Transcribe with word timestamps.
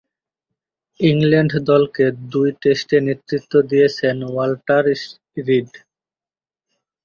England 0.99 1.53
দলকে 1.71 2.03
দুই 2.31 2.49
টেস্টে 2.61 2.97
নেতৃত্ব 3.07 3.53
দিয়েছেন 3.69 4.15
ওয়াল্টার 4.25 4.83
রিড। 5.47 5.71